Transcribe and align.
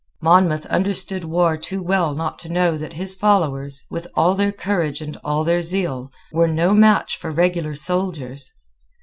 Monmouth 0.19 0.65
understood 0.65 1.23
war 1.25 1.55
too 1.57 1.79
well 1.83 2.15
not 2.15 2.39
to 2.39 2.49
know 2.49 2.75
that 2.75 2.93
his 2.93 3.13
followers, 3.13 3.83
with 3.91 4.07
all 4.15 4.33
their 4.33 4.51
courage 4.51 4.99
and 4.99 5.15
all 5.23 5.43
their 5.43 5.61
zeal, 5.61 6.11
were 6.31 6.47
no 6.47 6.73
match 6.73 7.17
for 7.17 7.29
regular 7.29 7.75
soldiers. 7.75 8.51